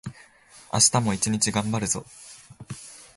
[0.73, 2.03] 明日も一日がんばるぞ